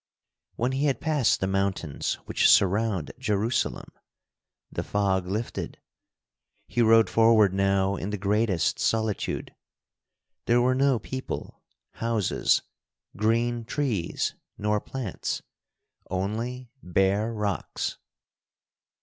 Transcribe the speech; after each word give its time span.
When 0.55 0.71
he 0.71 0.85
had 0.85 0.99
passed 0.99 1.39
the 1.41 1.45
mountains 1.47 2.15
which 2.25 2.49
surround 2.49 3.11
Jerusalem, 3.19 3.89
the 4.71 4.81
fog 4.81 5.27
lifted. 5.27 5.79
He 6.65 6.81
rode 6.81 7.07
forward 7.07 7.53
now 7.53 7.97
in 7.97 8.09
the 8.09 8.17
greatest 8.17 8.79
solitude. 8.79 9.53
There 10.47 10.59
were 10.59 10.73
no 10.73 10.97
people, 10.97 11.61
houses, 11.91 12.63
green 13.15 13.63
trees, 13.63 14.33
nor 14.57 14.81
plants—only 14.81 16.71
bare 16.81 17.31
rocks. 17.31 17.99